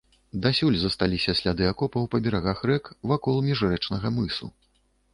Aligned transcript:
Дасюль 0.45 0.77
засталіся 0.83 1.35
сляды 1.41 1.69
акопаў 1.73 2.09
па 2.15 2.23
берагах 2.29 2.65
рэк 2.73 2.91
вакол 3.15 3.35
міжрэчнага 3.53 4.17
мысу. 4.21 4.55